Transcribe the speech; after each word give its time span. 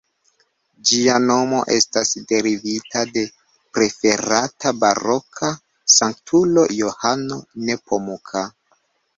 Ĝia 0.91 1.17
nomo 1.25 1.59
estas 1.75 2.13
derivita 2.31 3.03
de 3.17 3.25
preferata 3.79 4.73
baroka 4.85 5.53
sanktulo 5.97 6.67
Johano 6.81 7.39
Nepomuka. 7.69 8.45